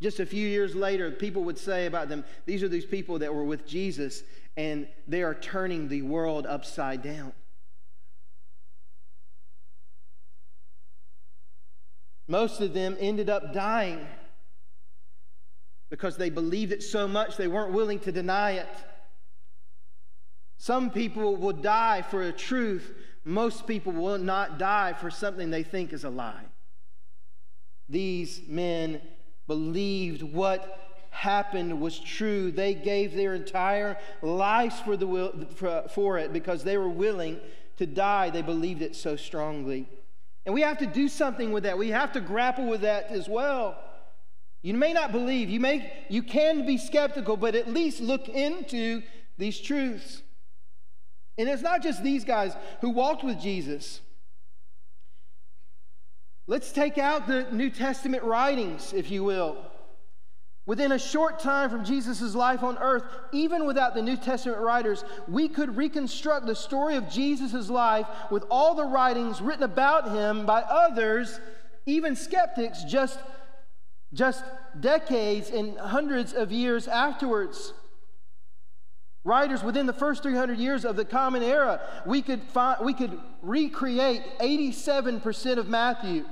Just 0.00 0.20
a 0.20 0.26
few 0.26 0.46
years 0.46 0.76
later, 0.76 1.10
people 1.10 1.42
would 1.44 1.58
say 1.58 1.86
about 1.86 2.08
them, 2.08 2.24
These 2.46 2.62
are 2.62 2.68
these 2.68 2.86
people 2.86 3.18
that 3.18 3.34
were 3.34 3.44
with 3.44 3.66
Jesus, 3.66 4.22
and 4.56 4.86
they 5.08 5.22
are 5.24 5.34
turning 5.34 5.88
the 5.88 6.02
world 6.02 6.46
upside 6.46 7.02
down. 7.02 7.32
Most 12.28 12.60
of 12.60 12.74
them 12.74 12.96
ended 13.00 13.28
up 13.28 13.52
dying 13.52 14.06
because 15.90 16.16
they 16.16 16.30
believed 16.30 16.72
it 16.72 16.82
so 16.82 17.08
much 17.08 17.36
they 17.36 17.48
weren't 17.48 17.72
willing 17.72 17.98
to 18.00 18.12
deny 18.12 18.52
it. 18.52 18.68
Some 20.58 20.90
people 20.90 21.36
will 21.36 21.52
die 21.52 22.02
for 22.02 22.22
a 22.22 22.32
truth, 22.32 22.92
most 23.24 23.66
people 23.66 23.92
will 23.92 24.18
not 24.18 24.58
die 24.58 24.92
for 24.92 25.10
something 25.10 25.50
they 25.50 25.62
think 25.62 25.92
is 25.92 26.04
a 26.04 26.10
lie. 26.10 26.44
These 27.88 28.42
men 28.48 29.00
believed 29.46 30.22
what 30.22 30.88
happened 31.10 31.80
was 31.80 31.98
true. 31.98 32.52
They 32.52 32.74
gave 32.74 33.14
their 33.14 33.34
entire 33.34 33.96
lives 34.22 34.78
for, 34.80 34.96
the 34.96 35.06
will, 35.06 35.32
for, 35.54 35.84
for 35.90 36.18
it 36.18 36.32
because 36.32 36.64
they 36.64 36.76
were 36.76 36.88
willing 36.88 37.38
to 37.76 37.86
die. 37.86 38.30
They 38.30 38.42
believed 38.42 38.82
it 38.82 38.94
so 38.94 39.16
strongly. 39.16 39.88
And 40.44 40.54
we 40.54 40.62
have 40.62 40.78
to 40.78 40.86
do 40.86 41.08
something 41.08 41.52
with 41.52 41.64
that. 41.64 41.78
We 41.78 41.90
have 41.90 42.12
to 42.12 42.20
grapple 42.20 42.66
with 42.66 42.82
that 42.82 43.10
as 43.10 43.28
well. 43.28 43.76
You 44.62 44.74
may 44.74 44.92
not 44.92 45.12
believe, 45.12 45.48
you, 45.48 45.60
may, 45.60 45.92
you 46.08 46.22
can 46.22 46.66
be 46.66 46.78
skeptical, 46.78 47.36
but 47.36 47.54
at 47.54 47.68
least 47.68 48.00
look 48.00 48.28
into 48.28 49.02
these 49.36 49.58
truths. 49.60 50.22
And 51.36 51.48
it's 51.48 51.62
not 51.62 51.82
just 51.82 52.02
these 52.02 52.24
guys 52.24 52.56
who 52.80 52.90
walked 52.90 53.22
with 53.22 53.40
Jesus. 53.40 54.00
Let's 56.48 56.72
take 56.72 56.98
out 56.98 57.28
the 57.28 57.46
New 57.52 57.70
Testament 57.70 58.24
writings, 58.24 58.92
if 58.92 59.10
you 59.10 59.22
will. 59.22 59.58
Within 60.66 60.92
a 60.92 60.98
short 60.98 61.38
time 61.38 61.70
from 61.70 61.84
Jesus' 61.84 62.34
life 62.34 62.62
on 62.62 62.76
earth, 62.78 63.04
even 63.32 63.64
without 63.64 63.94
the 63.94 64.02
New 64.02 64.16
Testament 64.16 64.60
writers, 64.60 65.04
we 65.26 65.48
could 65.48 65.76
reconstruct 65.76 66.46
the 66.46 66.54
story 66.54 66.96
of 66.96 67.08
Jesus' 67.08 67.70
life 67.70 68.06
with 68.30 68.44
all 68.50 68.74
the 68.74 68.84
writings 68.84 69.40
written 69.40 69.62
about 69.62 70.10
him 70.10 70.44
by 70.44 70.60
others, 70.60 71.40
even 71.86 72.16
skeptics, 72.16 72.84
just 72.84 73.18
just 74.12 74.44
decades 74.78 75.50
and 75.50 75.76
hundreds 75.78 76.32
of 76.32 76.50
years 76.50 76.88
afterwards. 76.88 77.72
Writers 79.24 79.62
within 79.62 79.86
the 79.86 79.92
first 79.92 80.22
300 80.22 80.58
years 80.58 80.84
of 80.84 80.96
the 80.96 81.04
Common 81.04 81.42
Era, 81.42 81.80
we 82.06 82.22
could, 82.22 82.42
find, 82.44 82.82
we 82.84 82.94
could 82.94 83.18
recreate 83.42 84.22
87% 84.40 85.58
of 85.58 85.68
Matthew. 85.68 86.24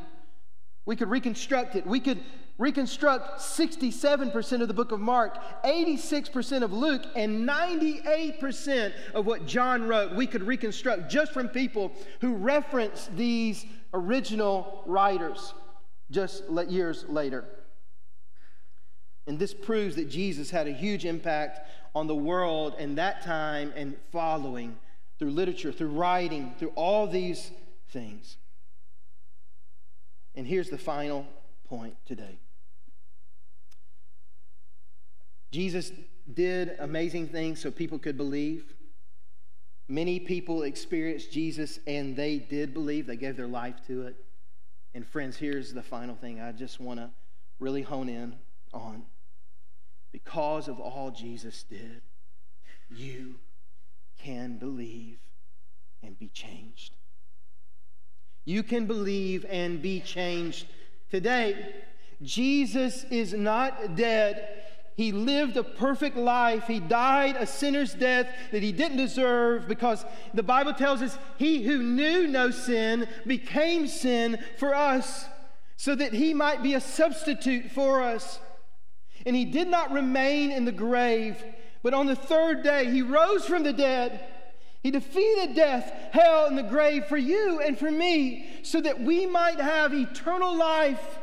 We 0.87 0.97
could 0.97 1.11
reconstruct 1.11 1.75
it. 1.77 1.87
We 1.87 2.01
could 2.01 2.21
reconstruct 2.59 3.41
67% 3.41 4.63
of 4.63 4.69
the 4.69 4.73
book 4.75 4.93
of 4.93 5.01
Mark, 5.01 5.37
86% 5.63 6.63
of 6.63 6.73
Luke, 6.73 7.03
and 7.15 7.47
98% 7.47 8.95
of 9.13 9.27
what 9.27 9.47
John 9.47 9.87
wrote. 9.87 10.15
We 10.15 10.27
could 10.27 10.43
reconstruct 10.43 11.11
just 11.11 11.33
from 11.33 11.49
people 11.49 11.93
who 12.21 12.35
reference 12.35 13.11
these 13.15 13.67
original 13.93 14.83
writers 14.87 15.53
just 16.11 16.45
years 16.69 17.05
later. 17.09 17.45
And 19.27 19.39
this 19.39 19.53
proves 19.53 19.97
that 19.97 20.09
Jesus 20.09 20.51
had 20.51 20.69
a 20.69 20.73
huge 20.73 21.05
impact 21.05 21.69
on 21.95 22.07
the 22.07 22.15
world 22.15 22.75
in 22.79 22.95
that 22.97 23.23
time 23.23 23.73
and 23.75 23.97
following 24.13 24.79
through 25.19 25.31
literature, 25.31 25.73
through 25.73 25.89
writing, 25.89 26.55
through 26.59 26.73
all 26.77 27.07
these 27.07 27.51
things. 27.89 28.37
And 30.35 30.47
here's 30.47 30.69
the 30.69 30.79
final 30.79 31.27
point 31.69 31.97
today 32.07 32.39
Jesus 35.51 35.91
did 36.33 36.77
amazing 36.79 37.29
things 37.29 37.61
so 37.61 37.71
people 37.71 37.99
could 37.99 38.17
believe. 38.17 38.75
Many 39.89 40.19
people 40.19 40.65
experienced 40.65 41.33
Jesus 41.33 41.79
and 41.87 42.17
they 42.17 42.39
did 42.39 42.75
believe, 42.75 43.07
they 43.07 43.17
gave 43.17 43.37
their 43.37 43.47
life 43.47 43.77
to 43.87 44.03
it. 44.03 44.17
And 44.95 45.07
friends, 45.07 45.37
here's 45.37 45.73
the 45.73 45.83
final 45.83 46.15
thing 46.17 46.41
I 46.41 46.53
just 46.53 46.81
want 46.81 47.01
to 47.01 47.11
really 47.61 47.83
hone 47.83 48.09
in 48.09 48.35
on 48.73 49.05
because 50.25 50.67
of 50.67 50.81
all 50.81 51.11
Jesus 51.11 51.63
did, 51.65 52.01
you 52.91 53.35
can 54.19 54.57
believe 54.57 55.19
and 56.03 56.19
be 56.19 56.29
changed. 56.29 56.95
You 58.47 58.63
can 58.63 58.87
believe 58.87 59.45
and 59.47 59.83
be 59.83 60.01
changed 60.01 60.69
today. 61.11 61.75
Jesus 62.23 63.05
is 63.11 63.35
not 63.35 63.95
dead. 63.95 64.49
He 64.97 65.13
lived 65.13 65.59
a 65.59 65.63
perfect 65.63 66.17
life. 66.17 66.67
He 66.67 66.81
died 66.81 67.37
a 67.37 67.47
sinner's 67.47 67.93
death 67.93 68.27
that 68.53 68.63
he 68.63 68.73
didn't 68.73 68.97
deserve 68.97 69.69
because 69.69 70.03
the 70.33 70.43
Bible 70.43 70.73
tells 70.73 71.03
us 71.03 71.19
he 71.37 71.63
who 71.63 71.83
knew 71.83 72.27
no 72.27 72.51
sin 72.51 73.07
became 73.27 73.87
sin 73.87 74.39
for 74.57 74.75
us 74.75 75.27
so 75.77 75.95
that 75.95 76.15
he 76.15 76.33
might 76.33 76.63
be 76.63 76.73
a 76.73 76.81
substitute 76.81 77.71
for 77.71 78.01
us. 78.01 78.41
And 79.27 79.37
he 79.37 79.45
did 79.45 79.69
not 79.69 79.93
remain 79.93 80.53
in 80.53 80.65
the 80.65 80.73
grave, 80.73 81.43
but 81.83 81.93
on 81.93 82.07
the 82.07 82.17
third 82.17 82.63
day 82.63 82.91
he 82.91 83.03
rose 83.03 83.45
from 83.45 83.65
the 83.65 83.73
dead. 83.73 84.21
He 84.83 84.93
defeated 84.93 85.57
death, 85.57 85.93
hell, 86.13 86.47
and 86.47 86.57
the 86.57 86.63
grave 86.63 87.07
for 87.07 87.17
you 87.17 87.61
and 87.61 87.77
for 87.77 87.91
me, 87.91 88.47
so 88.63 88.81
that 88.81 89.01
we 89.01 89.27
might 89.27 89.59
have 89.59 89.93
eternal 89.93 90.57
life. 90.57 91.19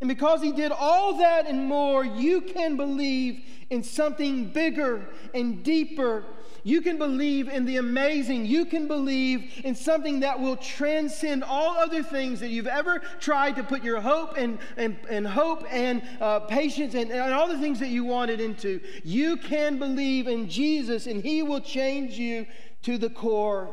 And 0.00 0.08
because 0.08 0.42
he 0.42 0.52
did 0.52 0.70
all 0.70 1.18
that 1.18 1.46
and 1.46 1.66
more, 1.66 2.04
you 2.04 2.40
can 2.40 2.76
believe 2.76 3.42
in 3.70 3.82
something 3.82 4.46
bigger 4.46 5.08
and 5.34 5.62
deeper 5.62 6.24
you 6.68 6.82
can 6.82 6.98
believe 6.98 7.48
in 7.48 7.64
the 7.64 7.76
amazing. 7.76 8.44
You 8.44 8.66
can 8.66 8.88
believe 8.88 9.62
in 9.64 9.74
something 9.74 10.20
that 10.20 10.38
will 10.38 10.56
transcend 10.56 11.44
all 11.44 11.78
other 11.78 12.02
things 12.02 12.40
that 12.40 12.50
you've 12.50 12.66
ever 12.66 12.98
tried 13.20 13.56
to 13.56 13.64
put 13.64 13.82
your 13.82 14.00
hope 14.00 14.36
and, 14.36 14.58
and, 14.76 14.98
and 15.08 15.26
hope 15.26 15.64
and 15.70 16.02
uh, 16.20 16.40
patience 16.40 16.94
and, 16.94 17.10
and 17.10 17.32
all 17.32 17.48
the 17.48 17.58
things 17.58 17.80
that 17.80 17.88
you 17.88 18.04
wanted 18.04 18.40
into. 18.40 18.80
You 19.04 19.36
can 19.36 19.78
believe 19.78 20.26
in 20.26 20.48
Jesus, 20.48 21.06
and 21.06 21.22
He 21.22 21.42
will 21.42 21.60
change 21.62 22.18
you 22.18 22.46
to 22.82 22.98
the 22.98 23.10
core. 23.10 23.70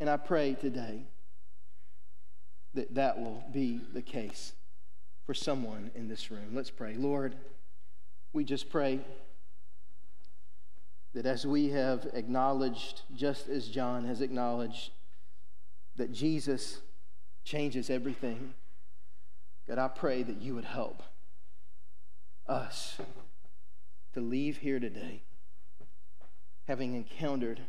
And 0.00 0.10
I 0.10 0.18
pray 0.18 0.54
today 0.54 1.06
that 2.74 2.94
that 2.94 3.18
will 3.18 3.44
be 3.52 3.80
the 3.92 4.02
case 4.02 4.52
for 5.26 5.34
someone 5.34 5.90
in 5.94 6.08
this 6.08 6.30
room. 6.30 6.50
Let's 6.52 6.70
pray. 6.70 6.94
Lord, 6.96 7.34
we 8.32 8.44
just 8.44 8.68
pray 8.68 9.00
that 11.14 11.24
as 11.24 11.46
we 11.46 11.70
have 11.70 12.08
acknowledged, 12.12 13.02
just 13.14 13.48
as 13.48 13.68
John 13.68 14.04
has 14.04 14.20
acknowledged, 14.20 14.90
that 15.96 16.12
Jesus 16.12 16.80
changes 17.44 17.88
everything, 17.88 18.54
God, 19.68 19.78
I 19.78 19.88
pray 19.88 20.22
that 20.22 20.42
you 20.42 20.54
would 20.54 20.64
help 20.64 21.02
us 22.46 22.98
to 24.12 24.20
leave 24.20 24.58
here 24.58 24.80
today 24.80 25.22
having 26.66 26.94
encountered 26.94 27.60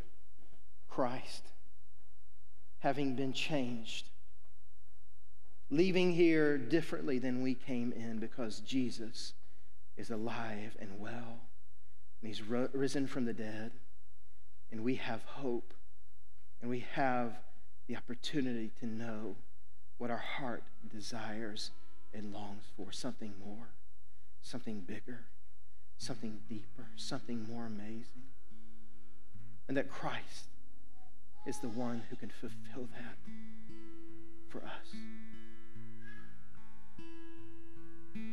Christ, 0.89 1.51
having 2.79 3.15
been 3.15 3.33
changed, 3.33 4.09
leaving 5.69 6.13
here 6.13 6.57
differently 6.57 7.19
than 7.19 7.41
we 7.41 7.53
came 7.53 7.91
in 7.91 8.19
because 8.19 8.59
Jesus 8.59 9.33
is 9.97 10.09
alive 10.09 10.75
and 10.79 10.99
well 10.99 11.39
and 12.25 12.33
he's 12.33 12.41
risen 12.41 13.05
from 13.05 13.25
the 13.25 13.33
dead. 13.33 13.71
And 14.71 14.83
we 14.83 14.95
have 14.95 15.23
hope. 15.25 15.75
And 16.59 16.71
we 16.71 16.83
have 16.93 17.33
the 17.87 17.95
opportunity 17.95 18.71
to 18.79 18.87
know 18.87 19.35
what 19.99 20.09
our 20.09 20.17
heart 20.17 20.63
desires 20.89 21.69
and 22.15 22.33
longs 22.33 22.63
for 22.75 22.91
something 22.91 23.33
more, 23.45 23.67
something 24.41 24.79
bigger, 24.79 25.25
something 25.99 26.39
deeper, 26.49 26.87
something 26.95 27.45
more 27.47 27.67
amazing. 27.67 28.23
And 29.67 29.77
that 29.77 29.91
Christ 29.91 30.47
is 31.45 31.59
the 31.59 31.69
one 31.69 32.01
who 32.09 32.15
can 32.15 32.29
fulfill 32.29 32.89
that 32.95 33.17
for 34.49 34.63
us. 34.63 34.95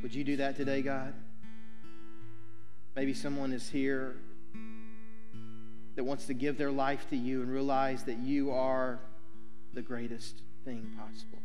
Would 0.03 0.15
you 0.15 0.25
do 0.25 0.37
that 0.37 0.57
today, 0.57 0.83
God? 0.83 1.15
Maybe 2.95 3.15
someone 3.15 3.53
is 3.53 3.69
here 3.69 4.17
that 5.95 6.05
wants 6.05 6.27
to 6.27 6.35
give 6.35 6.59
their 6.59 6.71
life 6.71 7.09
to 7.11 7.17
you 7.17 7.43
and 7.43 7.51
realize 7.51 8.05
that 8.05 8.19
you 8.19 8.51
are 8.51 8.99
the 9.75 9.83
greatest 9.83 10.43
thing 10.65 10.91
possible. 10.99 11.39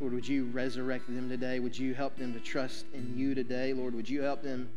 Lord, 0.00 0.14
would 0.14 0.26
you 0.26 0.46
resurrect 0.46 1.06
them 1.06 1.28
today? 1.28 1.60
Would 1.60 1.78
you 1.78 1.94
help 1.94 2.16
them 2.16 2.32
to 2.32 2.40
trust 2.40 2.86
in 2.92 3.16
you 3.16 3.34
today? 3.34 3.72
Lord, 3.72 3.94
would 3.94 4.08
you 4.08 4.22
help 4.22 4.42
them 4.42 4.68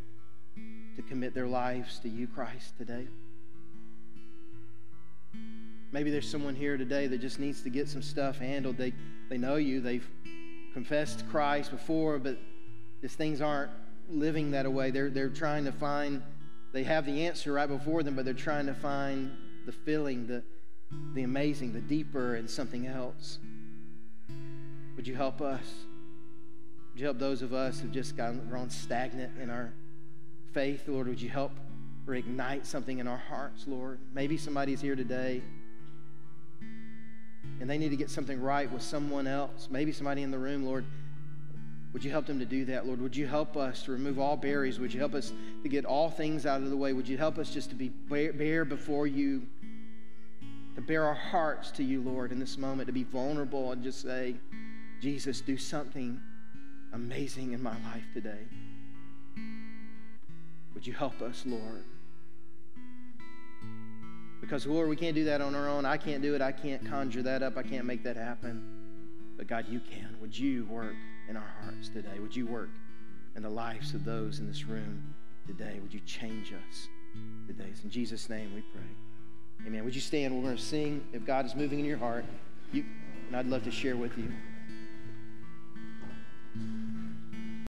to 0.96 1.02
commit 1.02 1.34
their 1.34 1.48
lives 1.48 2.00
to 2.00 2.10
you, 2.10 2.28
Christ, 2.28 2.78
today? 2.78 3.08
Maybe 5.92 6.12
there's 6.12 6.30
someone 6.30 6.56
here 6.56 6.78
today 6.78 7.08
that 7.08 7.22
just 7.22 7.40
needs 7.40 7.62
to 7.64 7.70
get 7.70 7.88
some 7.88 8.02
stuff 8.02 8.38
handled. 8.38 8.78
They, 8.78 8.94
they 9.30 9.38
know 9.38 9.56
you, 9.56 9.82
they've 9.82 10.08
confessed 10.76 11.24
Christ 11.32 11.72
before, 11.72 12.20
but 12.20 12.38
just 13.00 13.18
things 13.18 13.40
aren't 13.40 13.72
living 14.10 14.52
that 14.52 14.70
way. 14.70 14.92
They're, 14.92 15.10
they're 15.10 15.30
trying 15.30 15.64
to 15.64 15.72
find, 15.72 16.22
they 16.74 16.84
have 16.84 17.06
the 17.06 17.26
answer 17.26 17.54
right 17.54 17.70
before 17.70 18.04
them, 18.04 18.14
but 18.14 18.26
they're 18.26 18.34
trying 18.34 18.66
to 18.66 18.74
find 18.74 19.32
the 19.66 19.72
feeling, 19.72 20.28
the, 20.28 20.44
the 21.14 21.24
amazing, 21.24 21.72
the 21.72 21.80
deeper, 21.80 22.36
and 22.36 22.50
something 22.50 22.88
else. 22.88 23.40
Would 24.98 25.08
you 25.08 25.16
help 25.16 25.40
us? 25.40 25.64
Would 26.92 27.00
you 27.00 27.06
help 27.06 27.20
those 27.20 27.42
of 27.42 27.54
us 27.54 27.80
who've 27.80 27.94
just 27.94 28.18
gotten, 28.18 28.46
grown 28.50 28.70
stagnant 28.70 29.32
in 29.42 29.50
our 29.50 29.72
faith, 30.52 30.90
Lord? 30.90 31.08
Would 31.08 31.22
you 31.22 31.30
help 31.30 31.54
reignite 32.06 32.66
something 32.66 33.00
in 33.00 33.08
our 33.08 33.18
hearts, 33.30 33.64
Lord? 33.66 34.00
Maybe 34.14 34.36
somebody's 34.36 34.82
here 34.82 34.98
today 34.98 35.42
and 37.60 37.70
they 37.70 37.78
need 37.78 37.90
to 37.90 37.96
get 37.96 38.10
something 38.10 38.42
right 38.42 38.72
with 38.72 38.82
someone 38.82 39.28
else. 39.28 39.68
Maybe 39.72 39.92
somebody 39.92 40.24
in 40.24 40.32
the 40.32 40.40
room, 40.40 40.66
Lord 40.66 40.86
would 41.96 42.04
you 42.04 42.12
help 42.12 42.26
them 42.26 42.40
to 42.40 42.46
do 42.46 42.66
that, 42.66 42.86
Lord? 42.86 43.00
Would 43.00 43.16
you 43.16 43.26
help 43.26 43.56
us 43.56 43.84
to 43.84 43.94
remove 43.94 44.20
all 44.20 44.36
barriers? 44.36 44.82
Would 44.82 44.94
you 44.94 45.00
help 45.00 45.14
us 45.14 45.32
to 45.64 45.70
get 45.70 45.86
all 45.86 46.10
things 46.10 46.46
out 46.46 46.62
of 46.62 46.70
the 46.70 46.76
way? 46.76 46.92
Would 46.92 47.08
you 47.08 47.16
help 47.18 47.38
us 47.38 47.50
just 47.50 47.70
to 47.70 47.76
be 47.78 47.88
bare 47.88 48.66
before 48.66 49.08
you, 49.08 49.48
to 50.76 50.82
bare 50.82 51.06
our 51.06 51.14
hearts 51.14 51.72
to 51.72 51.86
you, 51.86 52.02
Lord, 52.02 52.34
in 52.34 52.38
this 52.38 52.58
moment, 52.58 52.88
to 52.88 52.92
be 52.92 53.06
vulnerable 53.06 53.72
and 53.72 53.82
just 53.82 54.02
say, 54.02 54.36
Jesus, 55.00 55.40
do 55.40 55.56
something 55.56 56.20
amazing 56.92 57.54
in 57.54 57.64
my 57.64 57.76
life 57.94 58.04
today. 58.14 58.44
Would 60.74 60.86
you 60.86 60.92
help 60.92 61.22
us, 61.22 61.44
Lord? 61.46 61.86
Because, 64.46 64.68
Lord, 64.68 64.90
we 64.90 64.96
can't 64.96 65.16
do 65.16 65.24
that 65.24 65.42
on 65.42 65.56
our 65.56 65.68
own. 65.68 65.86
I 65.86 65.98
can't 65.98 66.22
do 66.22 66.36
it. 66.36 66.42
I 66.42 66.52
can't 66.52 66.88
conjure 66.88 67.24
that 67.24 67.42
up. 67.42 67.58
I 67.58 67.64
can't 67.64 67.86
make 67.86 68.04
that 68.04 68.16
happen. 68.16 68.64
But, 69.38 69.48
God, 69.48 69.66
you 69.68 69.80
can. 69.80 70.16
Would 70.22 70.38
you 70.38 70.66
work 70.66 70.94
in 71.28 71.36
our 71.36 71.52
hearts 71.64 71.90
today? 71.90 72.20
Would 72.20 72.36
you 72.36 72.46
work 72.46 72.70
in 73.36 73.42
the 73.42 73.50
lives 73.50 73.96
of 73.96 74.06
those 74.06 74.38
in 74.38 74.48
this 74.48 74.66
room 74.66 75.16
today? 75.48 75.80
Would 75.82 75.92
you 75.92 76.00
change 76.02 76.54
us 76.54 76.88
today? 77.48 77.66
It's 77.72 77.84
in 77.84 77.90
Jesus' 77.90 78.30
name 78.30 78.54
we 78.54 78.62
pray. 78.62 79.66
Amen. 79.66 79.84
Would 79.84 79.96
you 79.96 80.02
stand? 80.02 80.36
We're 80.36 80.44
going 80.44 80.58
to 80.58 80.62
sing 80.62 81.04
if 81.12 81.26
God 81.26 81.48
is 81.48 81.56
moving 81.56 81.80
in 81.80 81.86
your 81.86 81.98
heart. 81.98 82.24
You, 82.72 82.86
and 83.28 83.36
I'd 83.36 83.48
love 83.48 83.64
to 83.64 83.72
share 83.72 83.98
with 83.98 84.16
you. 84.16 84.32